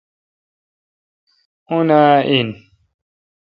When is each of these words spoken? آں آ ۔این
آں 1.73 1.83
آ 1.99 2.01
۔این 2.27 2.47